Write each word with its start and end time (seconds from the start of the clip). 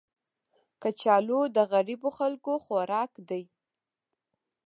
کچالو 0.81 1.39
د 1.55 1.57
غریبو 1.71 2.09
خلکو 2.17 2.53
خوراک 2.65 3.11
دی 3.29 3.43